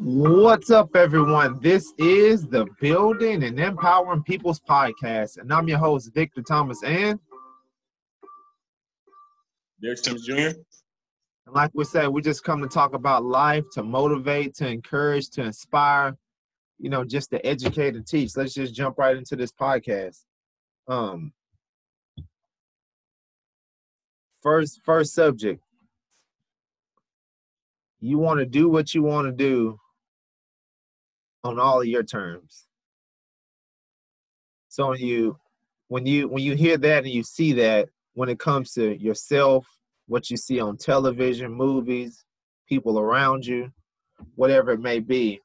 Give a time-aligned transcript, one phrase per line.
[0.00, 1.58] What's up, everyone?
[1.60, 6.84] This is the Building and Empowering People's Podcast, and I'm your host, Victor Thomas.
[6.84, 7.18] And
[9.82, 10.34] Derek Sims Jr.
[10.34, 10.56] And
[11.52, 15.42] like we said, we just come to talk about life, to motivate, to encourage, to
[15.42, 16.16] inspire,
[16.78, 18.36] you know, just to educate and teach.
[18.36, 20.22] Let's just jump right into this podcast.
[20.86, 21.32] Um,
[24.42, 25.60] first, first subject.
[27.98, 29.80] You want to do what you want to do
[31.44, 32.66] on all of your terms.
[34.68, 35.38] So when you
[35.88, 39.66] when you when you hear that and you see that when it comes to yourself,
[40.06, 42.24] what you see on television, movies,
[42.68, 43.72] people around you,
[44.34, 45.40] whatever it may be,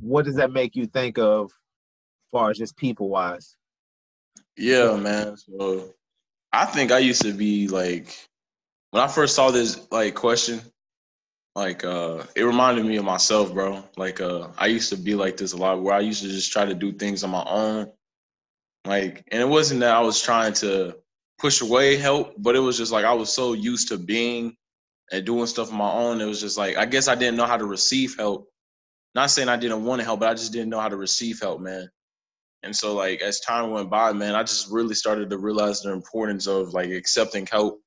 [0.00, 3.56] what does that make you think of as far as just people wise?
[4.56, 5.36] Yeah, man.
[5.36, 5.94] So
[6.52, 8.16] I think I used to be like
[8.90, 10.60] when I first saw this like question,
[11.54, 13.84] like uh it reminded me of myself bro.
[13.96, 16.52] Like uh i used to be like this a lot where i used to just
[16.52, 17.88] try to do things on my own.
[18.86, 20.96] Like and it wasn't that i was trying to
[21.38, 24.56] push away help but it was just like i was so used to being
[25.10, 26.20] and doing stuff on my own.
[26.20, 28.48] It was just like i guess i didn't know how to receive help.
[29.14, 31.38] Not saying i didn't want to help but i just didn't know how to receive
[31.40, 31.88] help man.
[32.62, 35.92] And so like as time went by man i just really started to realize the
[35.92, 37.82] importance of like accepting help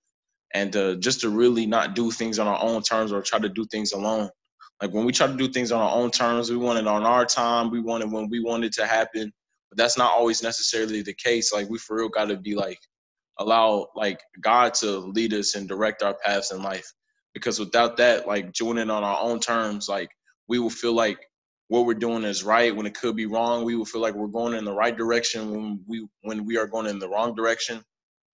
[0.56, 3.50] and uh, just to really not do things on our own terms or try to
[3.50, 4.30] do things alone.
[4.82, 7.04] Like when we try to do things on our own terms, we want it on
[7.04, 7.72] our time.
[7.72, 9.34] We want it when we want it to happen,
[9.70, 11.54] but that's not always necessarily the case.
[11.54, 12.80] Like we for real got to be like
[13.40, 16.92] allow like God to lead us and direct our paths in life.
[17.34, 20.10] Because without that, like doing it on our own terms, like
[20.48, 21.20] we will feel like
[21.68, 23.66] what we're doing is right when it could be wrong.
[23.66, 26.68] We will feel like we're going in the right direction when we when we are
[26.68, 27.84] going in the wrong direction.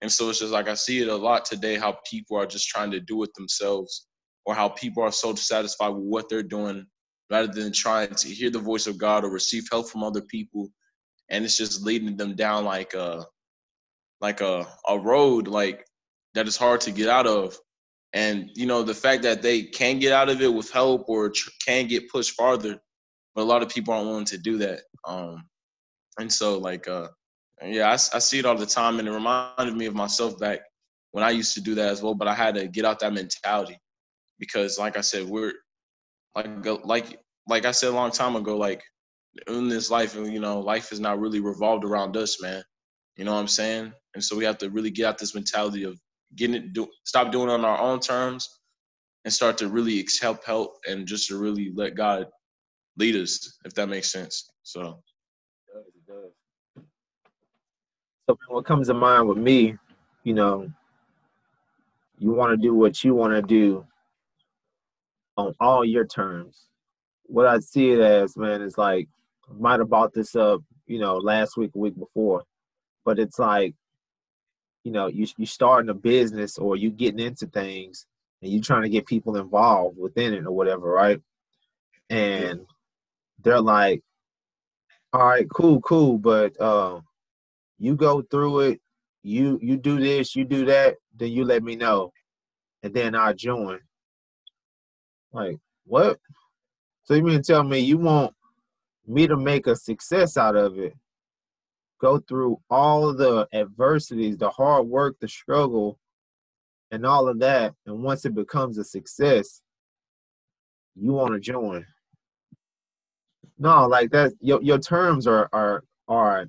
[0.01, 2.67] And so it's just like I see it a lot today how people are just
[2.67, 4.07] trying to do it themselves
[4.45, 6.85] or how people are so satisfied with what they're doing
[7.29, 10.69] rather than trying to hear the voice of God or receive help from other people.
[11.29, 13.25] And it's just leading them down like a
[14.19, 15.85] like a, a road like
[16.33, 17.57] that is hard to get out of.
[18.13, 21.29] And you know the fact that they can get out of it with help or
[21.29, 22.77] tr- can get pushed farther,
[23.35, 24.81] but a lot of people aren't willing to do that.
[25.07, 25.45] Um,
[26.19, 27.07] and so like uh,
[27.63, 30.61] yeah, I, I see it all the time, and it reminded me of myself back
[31.11, 32.15] when I used to do that as well.
[32.15, 33.77] But I had to get out that mentality
[34.39, 35.53] because, like I said, we're
[36.35, 38.81] like like like I said a long time ago, like
[39.47, 42.63] in this life, and you know, life is not really revolved around us, man.
[43.17, 43.93] You know what I'm saying?
[44.15, 45.99] And so we have to really get out this mentality of
[46.35, 48.49] getting it, do, stop doing it on our own terms,
[49.25, 52.25] and start to really help help and just to really let God
[52.97, 54.49] lead us, if that makes sense.
[54.63, 55.01] So.
[58.31, 59.75] So what comes to mind with me,
[60.23, 60.71] you know,
[62.17, 63.85] you want to do what you want to do
[65.35, 66.67] on all your terms.
[67.23, 69.09] What I see it as, man, is like
[69.49, 72.43] I might have bought this up, you know, last week, week before,
[73.03, 73.75] but it's like,
[74.85, 78.05] you know, you you starting a business or you getting into things
[78.41, 81.21] and you trying to get people involved within it or whatever, right?
[82.09, 82.61] And
[83.43, 84.03] they're like,
[85.11, 87.01] all right, cool, cool, but uh,
[87.81, 88.81] you go through it,
[89.23, 92.13] you you do this, you do that, then you let me know,
[92.83, 93.79] and then I join.
[95.33, 96.19] Like what?
[97.03, 98.35] So you mean tell me you want
[99.07, 100.93] me to make a success out of it?
[101.99, 105.97] Go through all the adversities, the hard work, the struggle,
[106.91, 109.63] and all of that, and once it becomes a success,
[110.95, 111.87] you want to join.
[113.57, 114.33] No, like that.
[114.39, 116.45] Your your terms are are are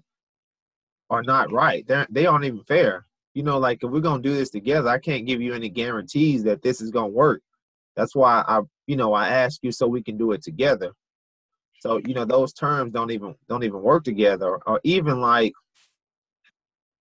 [1.12, 1.86] are not right.
[1.86, 3.06] They're, they aren't even fair.
[3.34, 6.42] You know, like if we're gonna do this together, I can't give you any guarantees
[6.44, 7.42] that this is gonna work.
[7.94, 10.92] That's why I, you know, I ask you so we can do it together.
[11.80, 14.56] So you know, those terms don't even don't even work together.
[14.66, 15.52] Or even like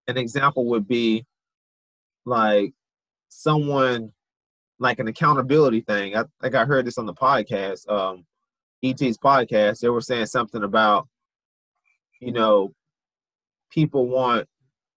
[0.07, 1.25] an example would be
[2.25, 2.74] like
[3.30, 4.12] someone
[4.77, 6.18] like an accountability thing.
[6.18, 8.25] I think I heard this on the podcast, um,
[8.83, 9.80] ET's podcast.
[9.80, 11.07] They were saying something about,
[12.19, 12.74] you know,
[13.71, 14.47] people want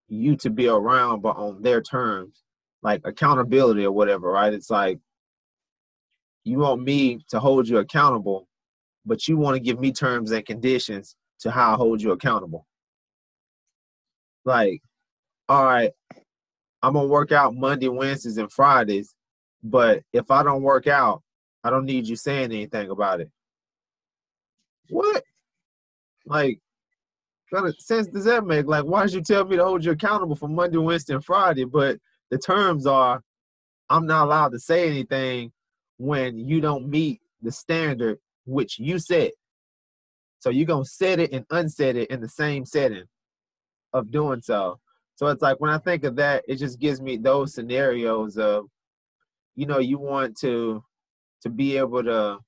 [0.07, 2.43] you to be around but on their terms
[2.83, 4.53] like accountability or whatever right?
[4.53, 4.99] It's like
[6.43, 8.47] you want me to hold you accountable
[9.05, 12.67] but you want to give me terms and conditions to how i hold you accountable.
[14.43, 14.81] Like
[15.47, 15.91] all right
[16.81, 19.13] i'm gonna work out monday wednesdays and fridays
[19.63, 21.21] but if i don't work out
[21.63, 23.29] i don't need you saying anything about it.
[24.89, 25.23] What?
[26.25, 26.59] Like
[27.53, 28.65] of sense does that make?
[28.65, 31.65] Like, why did you tell me to hold you accountable for Monday, Wednesday, and Friday?
[31.65, 31.99] But
[32.31, 33.21] the terms are,
[33.89, 35.51] I'm not allowed to say anything
[35.97, 39.31] when you don't meet the standard which you set.
[40.39, 43.05] So you're gonna set it and unset it in the same setting
[43.93, 44.79] of doing so.
[45.15, 48.65] So it's like when I think of that, it just gives me those scenarios of,
[49.55, 50.83] you know, you want to
[51.41, 52.39] to be able to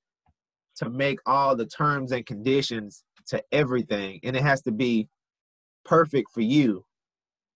[0.77, 5.07] to make all the terms and conditions to everything, and it has to be
[5.85, 6.85] perfect for you.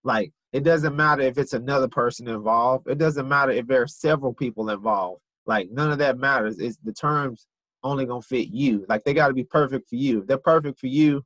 [0.04, 2.88] Like it doesn't matter if it's another person involved.
[2.88, 5.22] It doesn't matter if there are several people involved.
[5.46, 6.60] Like none of that matters.
[6.60, 7.48] It's the terms
[7.84, 8.86] only gonna fit you.
[8.90, 10.22] Like they gotta be perfect for you.
[10.22, 11.24] If they're perfect for you,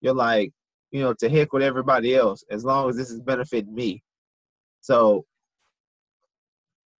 [0.00, 0.52] you're like,
[0.90, 4.02] you know, to heck with everybody else as long as this is benefiting me.
[4.80, 5.26] So,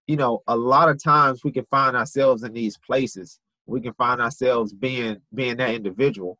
[0.06, 3.38] you know, a lot of times we can find ourselves in these places.
[3.66, 6.38] We can find ourselves being being that individual.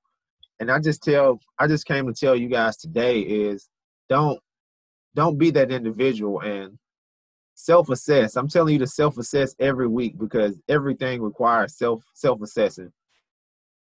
[0.60, 3.68] And I just tell I just came to tell you guys today is
[4.08, 4.40] don't
[5.14, 6.78] don't be that individual and
[7.54, 8.36] self-assess.
[8.36, 12.92] I'm telling you to self-assess every week because everything requires self self-assessing.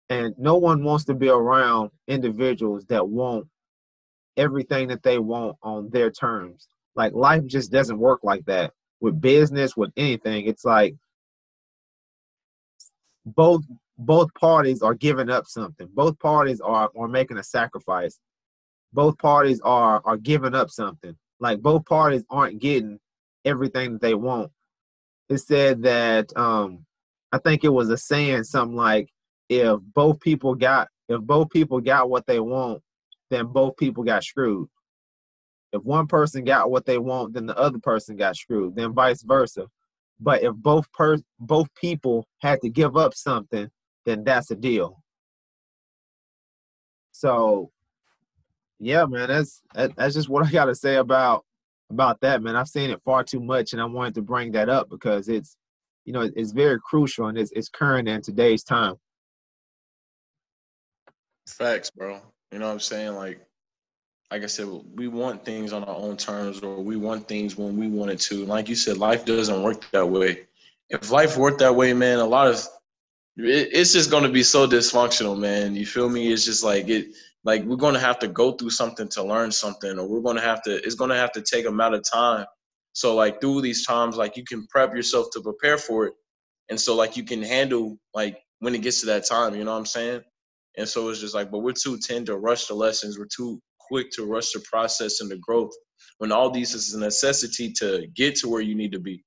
[0.09, 3.47] And no one wants to be around individuals that want
[4.37, 6.67] everything that they want on their terms.
[6.95, 8.73] Like life just doesn't work like that.
[8.99, 10.95] With business, with anything, it's like
[13.25, 13.63] both
[13.97, 15.87] both parties are giving up something.
[15.93, 18.19] Both parties are are making a sacrifice.
[18.91, 21.15] Both parties are are giving up something.
[21.39, 22.99] Like both parties aren't getting
[23.45, 24.51] everything that they want.
[25.29, 26.85] It said that um
[27.31, 29.09] I think it was a saying something like
[29.49, 32.81] if both people got if both people got what they want,
[33.29, 34.69] then both people got screwed.
[35.71, 39.23] If one person got what they want, then the other person got screwed, then vice
[39.23, 39.67] versa.
[40.19, 43.69] But if both per both people had to give up something,
[44.05, 45.01] then that's a deal.
[47.11, 47.71] So,
[48.79, 51.45] yeah, man, that's that's just what I got to say about
[51.89, 52.55] about that, man.
[52.55, 55.55] I've seen it far too much, and I wanted to bring that up because it's,
[56.05, 58.95] you know, it's very crucial and it's, it's current in today's time.
[61.47, 62.19] Facts, bro.
[62.51, 63.13] You know what I'm saying?
[63.15, 63.39] Like,
[64.31, 67.77] like I said, we want things on our own terms, or we want things when
[67.77, 68.45] we want it to.
[68.45, 70.47] Like you said, life doesn't work that way.
[70.89, 72.67] If life worked that way, man, a lot of
[73.37, 75.75] it, it's just going to be so dysfunctional, man.
[75.75, 76.31] You feel me?
[76.31, 77.07] It's just like it.
[77.43, 80.37] Like we're going to have to go through something to learn something, or we're going
[80.37, 80.75] to have to.
[80.83, 82.45] It's going to have to take amount of time.
[82.93, 86.13] So like through these times, like you can prep yourself to prepare for it,
[86.69, 89.55] and so like you can handle like when it gets to that time.
[89.55, 90.21] You know what I'm saying?
[90.77, 93.19] And so it's just like, but we're too tend to rush the lessons.
[93.19, 95.71] We're too quick to rush the process and the growth
[96.17, 99.23] when all these is a necessity to get to where you need to be.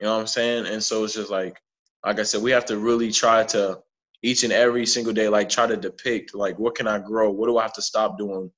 [0.00, 0.66] You know what I'm saying?
[0.66, 1.56] And so it's just like,
[2.04, 3.80] like I said, we have to really try to
[4.22, 7.30] each and every single day, like try to depict, like, what can I grow?
[7.30, 8.50] What do I have to stop doing?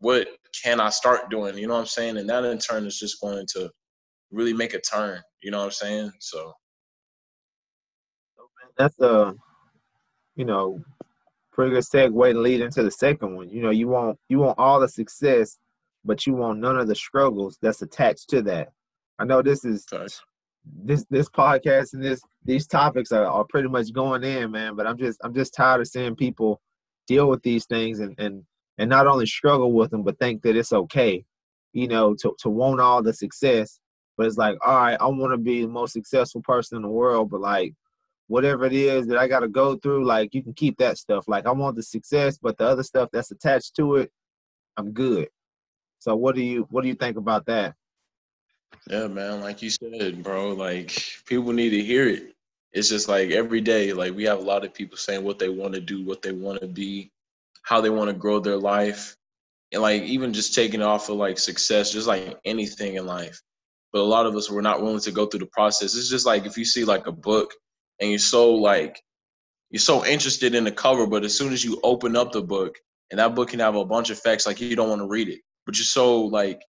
[0.00, 0.28] What
[0.62, 1.56] can I start doing?
[1.56, 2.16] You know what I'm saying?
[2.18, 3.70] And that in turn is just going to
[4.30, 5.20] really make a turn.
[5.42, 6.12] You know what I'm saying?
[6.20, 6.52] So
[8.76, 9.34] that's a,
[10.36, 10.80] you know,
[11.52, 13.48] pretty good segue to lead into the second one.
[13.48, 15.58] You know, you want you want all the success,
[16.04, 18.72] but you want none of the struggles that's attached to that.
[19.18, 19.86] I know this is
[20.64, 24.76] this this podcast and this these topics are, are pretty much going in, man.
[24.76, 26.60] But I'm just I'm just tired of seeing people
[27.06, 28.44] deal with these things and and
[28.78, 31.24] and not only struggle with them, but think that it's okay,
[31.72, 33.80] you know, to to want all the success.
[34.16, 36.88] But it's like, all right, I want to be the most successful person in the
[36.88, 37.74] world, but like
[38.28, 41.28] whatever it is that I got to go through, like you can keep that stuff.
[41.28, 44.12] Like I want the success, but the other stuff that's attached to it,
[44.76, 45.28] I'm good.
[45.98, 47.74] So what do you what do you think about that?
[48.88, 50.92] Yeah, man, like you said, bro, like
[51.26, 52.34] people need to hear it.
[52.72, 55.48] It's just like every day, like we have a lot of people saying what they
[55.48, 57.10] want to do, what they want to be,
[57.62, 59.16] how they want to grow their life.
[59.72, 63.40] And like even just taking off of like success, just like anything in life.
[63.92, 65.94] But a lot of us were not willing to go through the process.
[65.94, 67.52] It's just like if you see like a book
[68.00, 69.00] and you're so like
[69.70, 72.76] you're so interested in the cover, but as soon as you open up the book
[73.10, 75.28] and that book can have a bunch of facts, like you don't want to read
[75.28, 76.60] it, but you're so like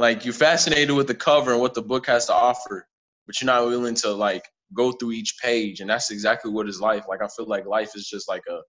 [0.00, 2.88] like you're fascinated with the cover and what the book has to offer,
[3.26, 4.42] but you're not willing to like
[4.72, 7.04] go through each page, and that's exactly what is life.
[7.06, 8.60] Like I feel like life is just like a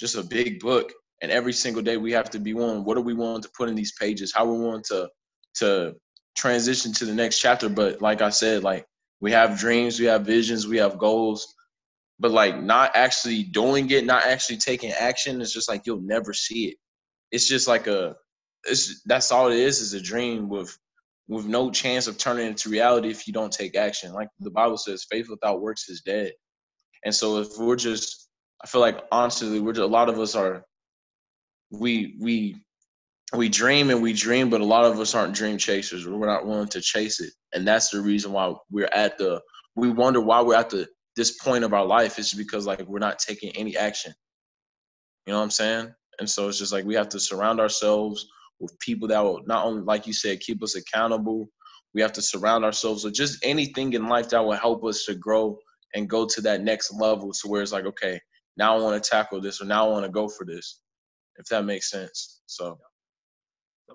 [0.00, 0.90] just a big book,
[1.20, 2.82] and every single day we have to be willing.
[2.82, 4.32] What are we willing to put in these pages?
[4.34, 5.10] How we want to
[5.56, 5.96] to
[6.34, 7.68] transition to the next chapter?
[7.68, 8.86] But like I said, like
[9.20, 11.54] we have dreams, we have visions, we have goals,
[12.18, 16.32] but like not actually doing it, not actually taking action, it's just like you'll never
[16.32, 16.76] see it.
[17.30, 18.16] It's just like a
[18.66, 20.76] it's that's all it is is a dream with
[21.28, 24.12] with no chance of turning into reality if you don't take action.
[24.12, 24.54] Like the mm-hmm.
[24.54, 26.32] Bible says, faith without works is dead.
[27.04, 28.28] And so if we're just
[28.62, 30.64] I feel like honestly, we're just, a lot of us are
[31.70, 32.56] we we
[33.34, 36.06] we dream and we dream, but a lot of us aren't dream chasers.
[36.06, 39.40] We're not willing to chase it, and that's the reason why we're at the.
[39.76, 42.98] We wonder why we're at the this point of our life is because like we're
[42.98, 44.14] not taking any action.
[45.26, 45.94] You know what I'm saying?
[46.20, 48.26] And so it's just like we have to surround ourselves
[48.60, 51.48] with people that will not only, like you said, keep us accountable.
[51.92, 55.14] We have to surround ourselves with just anything in life that will help us to
[55.14, 55.58] grow
[55.94, 58.20] and go to that next level to where it's like, okay,
[58.56, 60.80] now I want to tackle this or now I want to go for this,
[61.36, 62.40] if that makes sense.
[62.46, 62.78] So,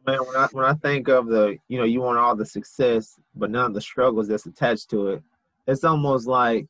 [0.05, 3.19] man, when I when I think of the, you know, you want all the success,
[3.35, 5.23] but none of the struggles that's attached to it,
[5.67, 6.67] it's almost like,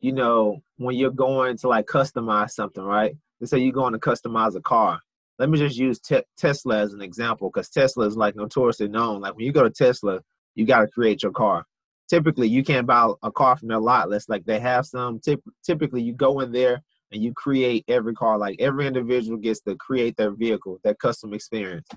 [0.00, 3.16] you know, when you're going to like customize something, right?
[3.40, 5.00] Let's say you're going to customize a car.
[5.38, 9.20] Let me just use te- Tesla as an example because Tesla is like notoriously known.
[9.20, 10.20] Like when you go to Tesla,
[10.54, 11.66] you got to create your car.
[12.08, 14.28] Typically, you can't buy a car from their lot list.
[14.28, 15.18] Like they have some.
[15.20, 18.38] Tip- typically, you go in there and you create every car.
[18.38, 21.88] Like every individual gets to create their vehicle, their custom experience.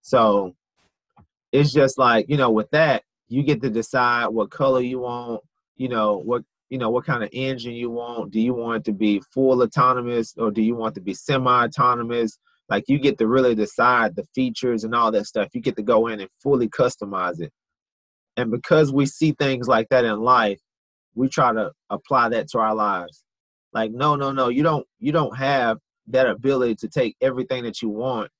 [0.00, 0.54] So
[1.52, 5.42] it's just like you know, with that, you get to decide what color you want.
[5.76, 8.30] You know what you know what kind of engine you want.
[8.30, 12.38] Do you want it to be full autonomous or do you want to be semi-autonomous?
[12.68, 15.48] Like you get to really decide the features and all that stuff.
[15.54, 17.52] You get to go in and fully customize it.
[18.36, 20.60] And because we see things like that in life,
[21.14, 23.24] we try to apply that to our lives.
[23.72, 27.82] Like, no, no, no, you don't you don't have that ability to take everything that
[27.82, 28.30] you want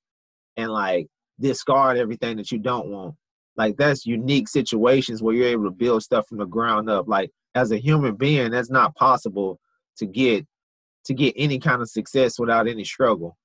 [0.57, 1.07] and like
[1.39, 3.15] discard everything that you don't want.
[3.55, 7.07] Like that's unique situations where you're able to build stuff from the ground up.
[7.07, 9.59] Like as a human being, that's not possible
[9.97, 10.45] to get
[11.05, 13.37] to get any kind of success without any struggle.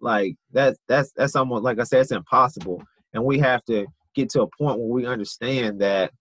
[0.00, 2.82] Like that's that's that's almost like I said, it's impossible.
[3.12, 6.12] And we have to get to a point where we understand that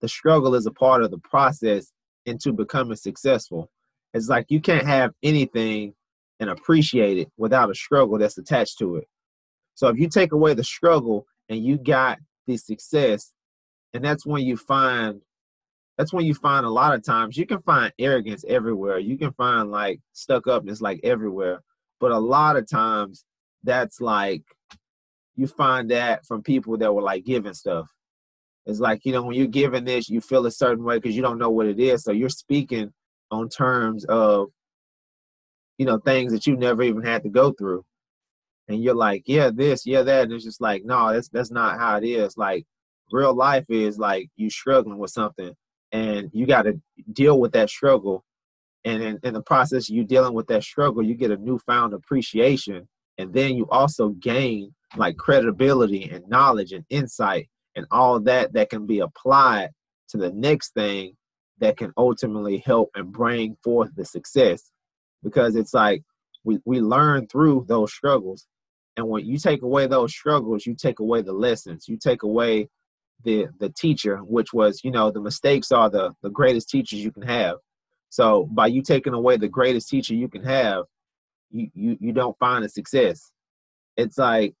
[0.00, 1.92] the struggle is a part of the process
[2.26, 3.70] into becoming successful.
[4.14, 5.94] It's like you can't have anything
[6.40, 9.08] and appreciate it without a struggle that's attached to it.
[9.74, 13.32] So if you take away the struggle and you got the success,
[13.94, 15.20] and that's when you find
[15.98, 18.98] that's when you find a lot of times you can find arrogance everywhere.
[18.98, 21.60] You can find like stuck upness like everywhere.
[22.02, 23.24] But a lot of times
[23.62, 24.42] that's like
[25.36, 27.86] you find that from people that were like giving stuff.
[28.66, 31.22] It's like, you know, when you're giving this, you feel a certain way because you
[31.22, 32.02] don't know what it is.
[32.02, 32.92] So you're speaking
[33.30, 34.48] on terms of,
[35.78, 37.84] you know, things that you never even had to go through.
[38.66, 40.24] And you're like, yeah, this, yeah, that.
[40.24, 42.36] And it's just like, no, that's that's not how it is.
[42.36, 42.64] Like
[43.12, 45.52] real life is like you struggling with something
[45.92, 46.80] and you got to
[47.12, 48.24] deal with that struggle.
[48.84, 52.88] And in, in the process, you dealing with that struggle, you get a newfound appreciation.
[53.18, 58.70] And then you also gain like credibility and knowledge and insight and all that that
[58.70, 59.70] can be applied
[60.08, 61.16] to the next thing
[61.58, 64.70] that can ultimately help and bring forth the success.
[65.22, 66.02] Because it's like
[66.44, 68.46] we, we learn through those struggles.
[68.96, 71.88] And when you take away those struggles you take away the lessons.
[71.88, 72.68] You take away
[73.24, 77.12] the the teacher which was you know the mistakes are the the greatest teachers you
[77.12, 77.56] can have
[78.12, 80.84] so by you taking away the greatest teacher you can have
[81.50, 83.32] you you, you don't find a success
[83.96, 84.54] it's like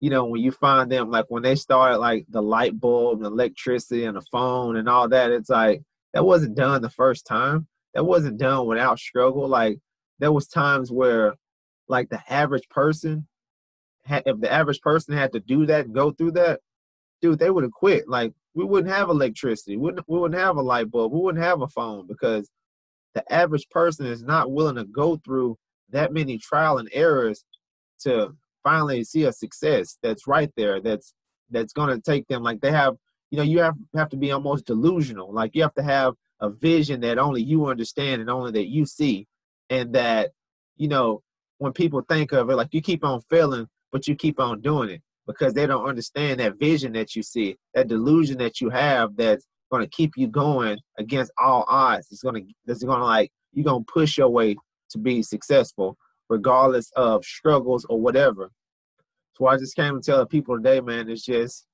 [0.00, 3.26] you know, when you find them, like when they started like the light bulb and
[3.26, 5.82] electricity and the phone and all that, it's like
[6.14, 7.66] that wasn't done the first time.
[7.94, 9.46] That wasn't done without struggle.
[9.46, 9.78] Like
[10.18, 11.34] there was times where
[11.86, 13.28] like the average person
[14.06, 16.60] had, if the average person had to do that and go through that,
[17.20, 18.08] dude, they would have quit.
[18.08, 19.76] Like we wouldn't have electricity.
[19.76, 21.12] We wouldn't, we wouldn't have a light bulb.
[21.12, 22.48] We wouldn't have a phone because
[23.14, 25.58] the average person is not willing to go through
[25.90, 27.44] that many trial and errors
[28.00, 31.14] to finally see a success that's right there that's
[31.50, 32.96] that's going to take them like they have
[33.30, 35.32] you know you have have to be almost delusional.
[35.32, 38.86] Like you have to have a vision that only you understand and only that you
[38.86, 39.26] see.
[39.68, 40.30] And that
[40.76, 41.22] you know
[41.58, 44.90] when people think of it like you keep on failing but you keep on doing
[44.90, 49.14] it because they don't understand that vision that you see that delusion that you have
[49.16, 53.04] that's going to keep you going against all odds it's going to it's going to
[53.04, 54.56] like you're going to push your way
[54.90, 55.96] to be successful
[56.30, 58.50] regardless of struggles or whatever.
[59.36, 61.66] So I just came to tell the people today, man, it's just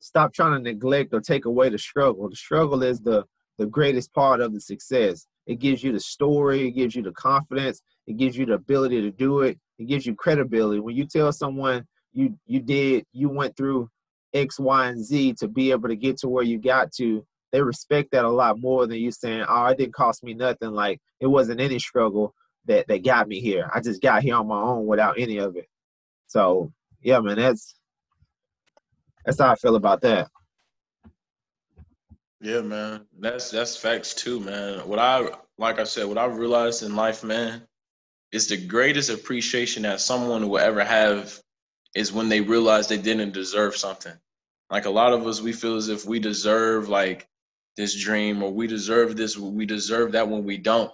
[0.00, 2.28] stop trying to neglect or take away the struggle.
[2.28, 3.24] The struggle is the
[3.58, 5.26] the greatest part of the success.
[5.46, 9.00] It gives you the story, it gives you the confidence, it gives you the ability
[9.00, 10.78] to do it, it gives you credibility.
[10.78, 13.90] When you tell someone you you did, you went through
[14.34, 17.62] X, Y, and Z to be able to get to where you got to, they
[17.62, 21.00] respect that a lot more than you saying, "Oh, it didn't cost me nothing." Like
[21.20, 22.34] it wasn't any struggle
[22.66, 23.70] that that got me here.
[23.72, 25.66] I just got here on my own without any of it.
[26.26, 27.74] So yeah, man, that's
[29.24, 30.28] that's how I feel about that.
[32.40, 34.80] Yeah, man, that's that's facts too, man.
[34.86, 37.62] What I like I said, what I realized in life, man,
[38.30, 41.40] is the greatest appreciation that someone will ever have
[41.94, 44.14] is when they realize they didn't deserve something.
[44.70, 47.28] Like a lot of us, we feel as if we deserve like
[47.78, 50.90] this dream or we deserve this we deserve that when we don't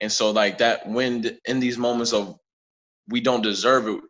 [0.00, 2.38] and so like that when in these moments of
[3.08, 4.00] we don't deserve it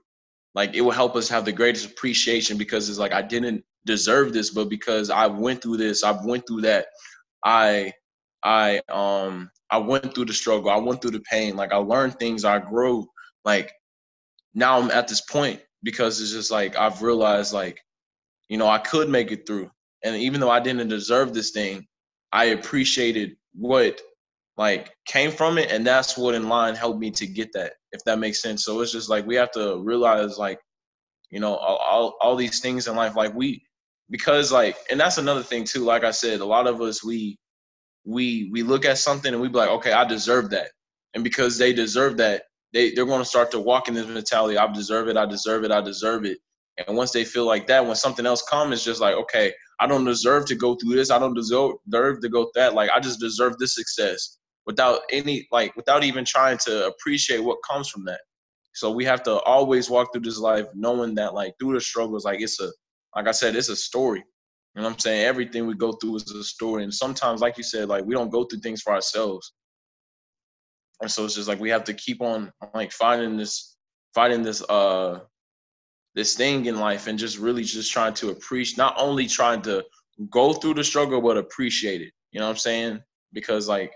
[0.55, 4.33] like it will help us have the greatest appreciation because it's like i didn't deserve
[4.33, 6.87] this but because i went through this i went through that
[7.45, 7.93] i
[8.43, 12.19] i um i went through the struggle i went through the pain like i learned
[12.19, 13.07] things i grew
[13.45, 13.71] like
[14.55, 17.81] now i'm at this point because it's just like i've realized like
[18.51, 19.71] you know i could make it through
[20.05, 21.87] and even though i didn't deserve this thing
[22.33, 24.01] I appreciated what
[24.59, 27.75] like came from it, and that's what in line helped me to get that.
[27.93, 28.65] If that makes sense.
[28.65, 30.61] So it's just like we have to realize like,
[31.31, 33.63] you know, all all, all these things in life, like we
[34.11, 37.37] because like and that's another thing too like i said a lot of us we
[38.05, 40.69] we we look at something and we be like okay i deserve that
[41.15, 44.59] and because they deserve that they they're going to start to walk in this mentality
[44.59, 46.39] i deserve it i deserve it i deserve it
[46.87, 49.87] and once they feel like that when something else comes it's just like okay I
[49.87, 51.11] don't deserve to go through this.
[51.11, 52.75] I don't deserve to go that.
[52.75, 57.59] Like I just deserve this success without any like without even trying to appreciate what
[57.69, 58.21] comes from that.
[58.75, 62.25] So we have to always walk through this life knowing that like through the struggles,
[62.25, 62.71] like it's a
[63.15, 64.25] like I said, it's a story.
[64.75, 65.25] You know what I'm saying?
[65.25, 66.85] Everything we go through is a story.
[66.85, 69.53] And sometimes, like you said, like we don't go through things for ourselves.
[71.01, 73.77] And so it's just like we have to keep on like fighting this
[74.15, 75.21] fighting this uh
[76.15, 79.85] this thing in life and just really just trying to appreciate not only trying to
[80.31, 82.13] go through the struggle but appreciate it.
[82.33, 83.03] You know what i'm saying?
[83.33, 83.93] Because like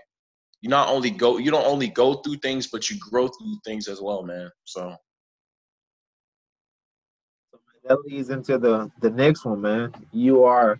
[0.61, 3.87] you not only go you don't only go through things but you grow through things
[3.87, 4.49] as well man.
[4.65, 4.95] So.
[7.85, 9.91] That leads into the the next one man.
[10.11, 10.79] You are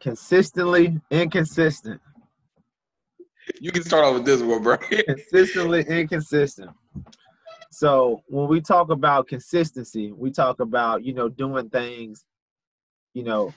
[0.00, 2.00] consistently inconsistent
[3.62, 4.76] you can start off with this one bro
[5.06, 6.70] consistently inconsistent
[7.72, 12.26] so when we talk about consistency, we talk about, you know, doing things,
[13.14, 13.54] you know,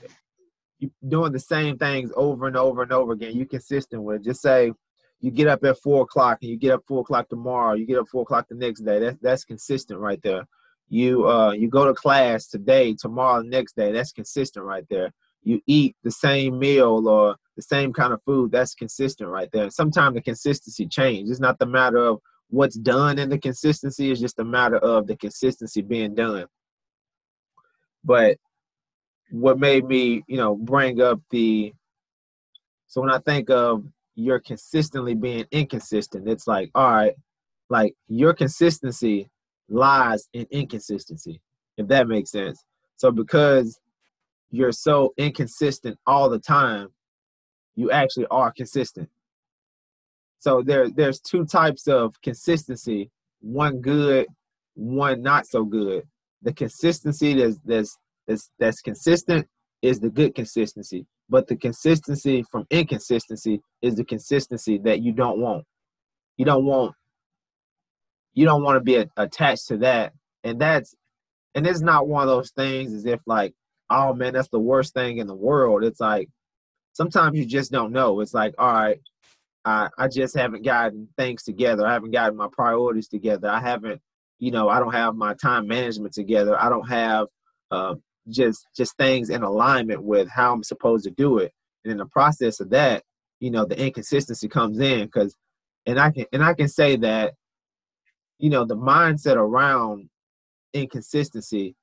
[1.06, 3.36] doing the same things over and over and over again.
[3.36, 4.24] You're consistent with it.
[4.24, 4.72] Just say
[5.20, 7.98] you get up at four o'clock and you get up four o'clock tomorrow, you get
[7.98, 9.00] up four o'clock the next day.
[9.00, 10.48] That's that's consistent right there.
[10.88, 13.92] You uh you go to class today, tomorrow, next day.
[13.92, 15.12] That's consistent right there.
[15.46, 18.52] You eat the same meal or the same kind of food.
[18.52, 19.70] That's consistent right there.
[19.70, 21.32] Sometimes the consistency changes.
[21.32, 25.08] It's not the matter of what's done in the consistency is just a matter of
[25.08, 26.48] the consistency being done.
[28.04, 28.38] But
[29.32, 31.74] what made me, you know, bring up the
[32.88, 33.84] so when I think of
[34.16, 37.14] you're consistently being inconsistent, it's like, all right,
[37.70, 39.30] like your consistency
[39.68, 41.42] lies in inconsistency,
[41.78, 42.64] if that makes sense.
[42.96, 43.80] So because
[44.56, 46.90] you're so inconsistent all the time,
[47.76, 49.10] you actually are consistent.
[50.40, 53.10] So there there's two types of consistency,
[53.42, 54.28] one good,
[54.76, 56.04] one not so good.
[56.42, 59.48] The consistency that's that's that's, that's consistent
[59.82, 65.40] is the good consistency, but the consistency from inconsistency is the consistency that you don't
[65.40, 65.66] want.
[66.38, 66.96] You don't want
[68.34, 70.14] you don't want to be attached to that,
[70.44, 70.94] and that's
[71.56, 73.54] and it's not one of those things as if like
[73.90, 75.84] oh man that's the worst thing in the world.
[75.84, 76.30] It's like
[76.94, 78.20] sometimes you just don't know.
[78.22, 79.00] It's like all right
[79.66, 81.86] I, I just haven't gotten things together.
[81.86, 83.50] I haven't gotten my priorities together.
[83.50, 84.00] I haven't,
[84.38, 86.58] you know, I don't have my time management together.
[86.60, 87.28] I don't have
[87.72, 87.96] uh,
[88.30, 91.52] just just things in alignment with how I'm supposed to do it.
[91.84, 93.04] And in the process of that,
[93.40, 95.36] you know, the inconsistency comes in because,
[95.88, 97.34] and I can and I can say that,
[98.38, 100.10] you know, the mindset around
[100.74, 101.76] inconsistency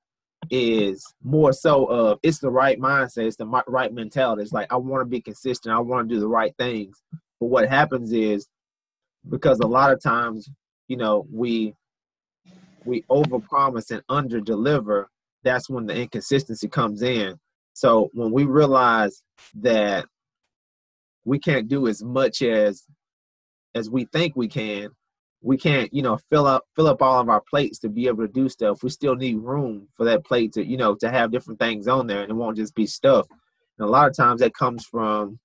[0.50, 4.42] is more so of it's the right mindset, it's the right mentality.
[4.42, 5.74] It's like I want to be consistent.
[5.74, 7.02] I want to do the right things.
[7.40, 8.48] But what happens is
[9.28, 10.48] because a lot of times,
[10.88, 11.74] you know, we
[12.84, 15.06] we overpromise and underdeliver,
[15.44, 17.38] that's when the inconsistency comes in.
[17.74, 19.22] So when we realize
[19.54, 20.06] that
[21.24, 22.84] we can't do as much as
[23.74, 24.90] as we think we can,
[25.42, 28.26] we can't, you know, fill up fill up all of our plates to be able
[28.26, 28.82] to do stuff.
[28.82, 32.06] We still need room for that plate to, you know, to have different things on
[32.06, 33.26] there and it won't just be stuff.
[33.78, 35.38] And a lot of times that comes from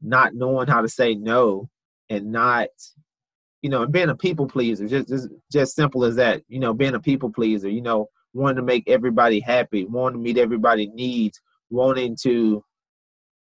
[0.00, 1.68] not knowing how to say no
[2.08, 2.68] and not
[3.62, 6.72] you know and being a people pleaser just just just simple as that you know
[6.72, 10.88] being a people pleaser you know wanting to make everybody happy wanting to meet everybody's
[10.94, 12.64] needs wanting to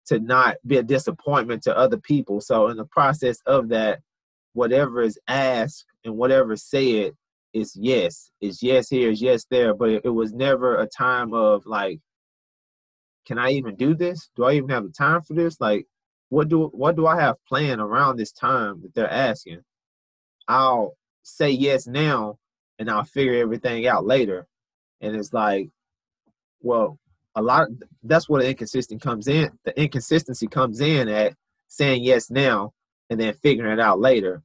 [0.05, 3.99] to not be a disappointment to other people so in the process of that
[4.53, 7.13] whatever is asked and whatever said
[7.53, 11.65] is yes is yes here is yes there but it was never a time of
[11.65, 11.99] like
[13.25, 15.85] can i even do this do i even have the time for this like
[16.33, 19.61] what do what do I have planned around this time that they're asking?
[20.47, 22.39] I'll say yes now
[22.79, 24.47] and I'll figure everything out later.
[24.99, 25.69] And it's like,
[26.59, 26.97] well,
[27.35, 29.51] a lot of, that's where the inconsistent comes in.
[29.63, 31.35] The inconsistency comes in at
[31.67, 32.73] saying yes now
[33.13, 34.41] and then figuring it out later.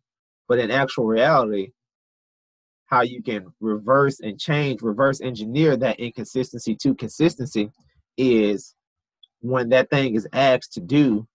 [0.46, 1.72] But in actual reality,
[2.86, 7.70] how you can reverse and change, reverse engineer that inconsistency to consistency
[8.16, 8.74] is
[9.40, 11.26] when that thing is asked to do,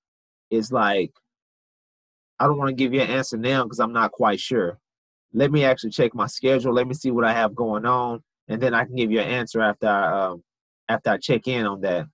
[0.50, 1.12] is like,
[2.39, 4.80] I don't want to give you an answer now because I'm not quite sure.
[5.34, 6.74] Let me actually check my schedule.
[6.74, 9.28] Let me see what I have going on, and then I can give you an
[9.28, 10.43] answer after I um,
[10.88, 12.06] after I check in on that.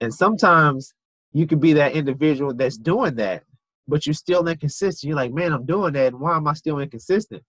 [0.00, 0.94] And sometimes
[1.32, 3.44] you could be that individual that's doing that,
[3.88, 5.08] but you're still inconsistent.
[5.08, 7.42] You're like, man, I'm doing that, and why am I still inconsistent?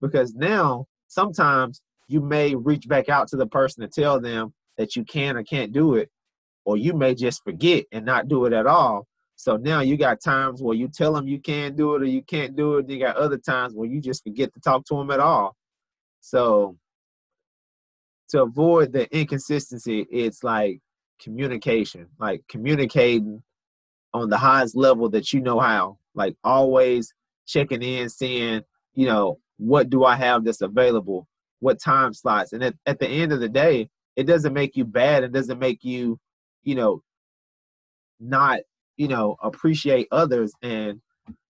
[0.00, 4.96] Because now sometimes you may reach back out to the person to tell them that
[4.96, 6.10] you can or can't do it,
[6.64, 9.06] or you may just forget and not do it at all.
[9.36, 12.22] So now you got times where you tell them you can do it or you
[12.22, 12.88] can't do it.
[12.88, 15.56] You got other times where you just forget to talk to them at all.
[16.20, 16.76] So
[18.30, 20.80] to avoid the inconsistency, it's like
[21.20, 23.42] communication, like communicating
[24.14, 25.98] on the highest level that you know how.
[26.14, 27.12] Like always
[27.46, 28.62] checking in, seeing,
[28.94, 31.28] you know, what do I have that's available?
[31.58, 32.52] What time slots?
[32.52, 35.24] And at, at the end of the day, it doesn't make you bad.
[35.24, 36.18] It doesn't make you,
[36.62, 37.02] you know,
[38.20, 38.60] not,
[38.96, 40.52] you know, appreciate others.
[40.62, 41.00] And,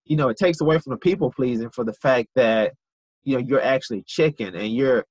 [0.06, 2.72] you know, it takes away from the people pleasing for the fact that,
[3.22, 5.04] you know, you're actually checking and you're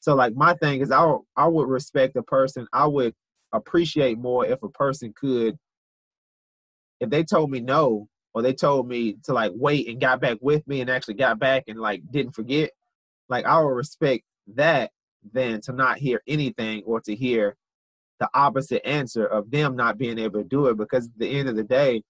[0.00, 2.66] so like my thing is I I would respect a person.
[2.72, 3.14] I would
[3.52, 5.56] appreciate more if a person could
[7.04, 10.38] if they told me no or they told me to like wait and got back
[10.40, 12.70] with me and actually got back and like didn't forget
[13.28, 14.90] like i would respect that
[15.32, 17.56] than to not hear anything or to hear
[18.20, 21.48] the opposite answer of them not being able to do it because at the end
[21.48, 22.02] of the day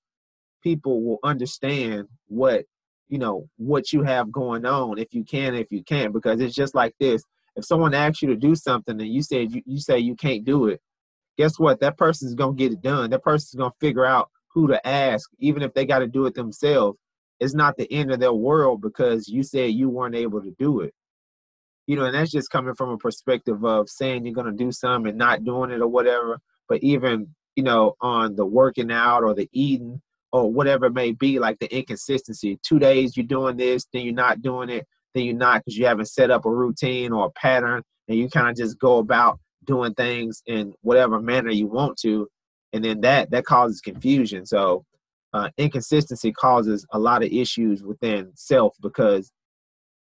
[0.63, 2.65] people will understand what
[3.09, 6.55] you know what you have going on if you can if you can't because it's
[6.55, 7.23] just like this.
[7.57, 10.45] If someone asks you to do something and you said you, you say you can't
[10.45, 10.81] do it
[11.37, 11.81] guess what?
[11.81, 13.11] That person's gonna get it done.
[13.11, 16.35] That person's gonna figure out who to ask, even if they got to do it
[16.35, 16.99] themselves.
[17.41, 20.81] It's not the end of their world because you said you weren't able to do
[20.81, 20.95] it.
[21.87, 24.73] You know, and that's just coming from a perspective of saying you're going to do
[24.73, 26.39] something and not doing it or whatever.
[26.69, 30.01] But even, you know, on the working out or the eating
[30.33, 32.59] or whatever it may be, like the inconsistency.
[32.63, 35.87] Two days you're doing this, then you're not doing it, then you're not because you
[35.87, 39.39] haven't set up a routine or a pattern and you kind of just go about
[39.65, 42.29] doing things in whatever manner you want to
[42.75, 44.45] and then that that causes confusion.
[44.45, 44.85] So
[45.33, 49.33] uh, inconsistency causes a lot of issues within self because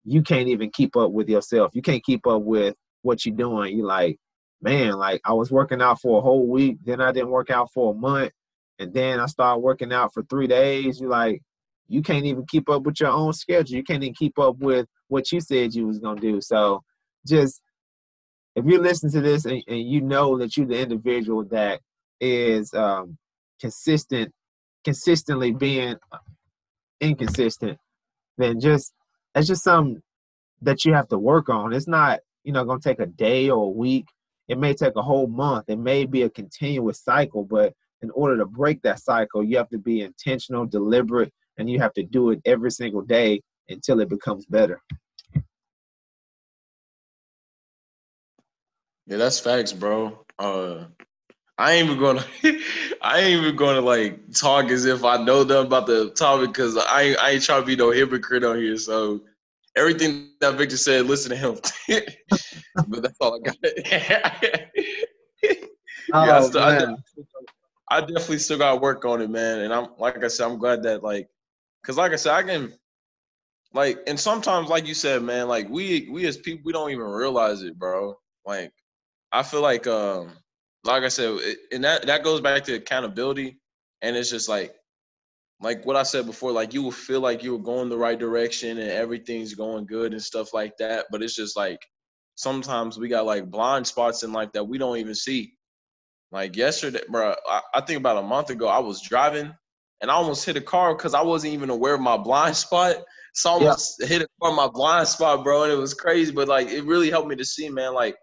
[0.04, 1.72] you can't even keep up with yourself.
[1.76, 3.78] You can't keep up with what you're doing.
[3.78, 4.18] You're like,
[4.62, 7.72] man, like I was working out for a whole week, then I didn't work out
[7.74, 8.32] for a month,
[8.80, 11.00] and then I started working out for three days.
[11.00, 11.42] You like,
[11.90, 13.76] you can't even keep up with your own schedule.
[13.76, 16.40] You can't even keep up with what you said you was gonna do.
[16.40, 16.84] So
[17.28, 17.62] just
[18.56, 21.82] if you listen to this and, and you know that you're the individual that
[22.22, 23.18] is um,
[23.60, 24.32] consistent,
[24.86, 25.96] consistently being
[27.02, 27.78] inconsistent,
[28.38, 28.94] then just
[29.34, 30.02] that's just something
[30.62, 31.74] that you have to work on.
[31.74, 34.06] It's not you know going to take a day or a week.
[34.48, 35.66] It may take a whole month.
[35.68, 39.70] It may be a continuous cycle, but in order to break that cycle, you have
[39.70, 44.10] to be intentional, deliberate, and you have to do it every single day until it
[44.10, 44.82] becomes better.
[49.08, 50.26] Yeah, that's facts, bro.
[50.40, 50.86] Uh,
[51.62, 52.26] I ain't even gonna,
[53.04, 56.76] I ain't even gonna like talk as if I know them about the topic because
[56.76, 58.78] I ain't, I ain't trying to be no hypocrite on here.
[58.78, 59.21] So
[59.76, 61.60] everything that Victor said, listen to him.
[62.88, 63.58] but that's all I got.
[63.86, 65.60] yeah,
[66.13, 66.95] oh, I, still, I,
[67.89, 69.60] I, definitely still got work on it, man.
[69.60, 71.30] And I'm like I said, I'm glad that like,
[71.86, 72.74] cause like I said, I can
[73.71, 77.06] like, and sometimes like you said, man, like we we as people we don't even
[77.06, 78.15] realize it, bro.
[78.47, 78.74] Like
[79.32, 80.32] I feel like um
[80.84, 83.60] like I said, it, and that that goes back to accountability,
[84.02, 84.74] and it's just like,
[85.62, 88.17] like what I said before, like you will feel like you were going the right
[88.17, 91.80] direction and everything's going good and stuff like that, but it's just like
[92.36, 95.54] sometimes we got like blind spots in life that we don't even see.
[96.32, 99.54] Like yesterday, bro, I, I think about a month ago, I was driving
[100.02, 102.96] and I almost hit a car because I wasn't even aware of my blind spot.
[103.34, 104.08] So I almost yeah.
[104.08, 106.32] hit a car my blind spot, bro, and it was crazy.
[106.32, 107.94] But like, it really helped me to see, man.
[107.94, 108.15] Like,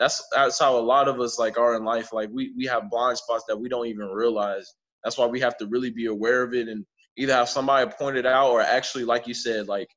[0.00, 2.12] that's that's how a lot of us like are in life.
[2.12, 4.74] Like we we have blind spots that we don't even realize.
[5.04, 6.84] That's why we have to really be aware of it and
[7.16, 9.88] either have somebody point it out or actually, like you said, like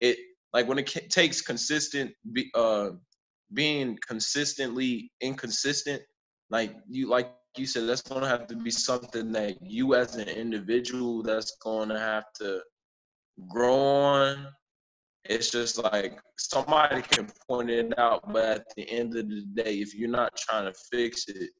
[0.00, 0.16] it
[0.52, 2.90] like when it takes consistent be, uh
[3.52, 6.02] being consistently inconsistent
[6.50, 10.16] like you like you said that's going to have to be something that you as
[10.16, 12.60] an individual that's going to have to
[13.48, 14.46] grow on
[15.24, 19.74] it's just like somebody can point it out, but at the end of the day,
[19.74, 21.50] if you're not trying to fix it,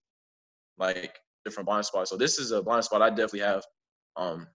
[0.78, 2.10] like different blind spots.
[2.10, 3.64] So this is a blind spot I definitely have.
[4.16, 4.46] Um,